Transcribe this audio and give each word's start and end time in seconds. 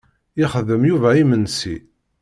Ixeddem 0.43 0.83
Yuba 0.89 1.09
imensi. 1.21 1.75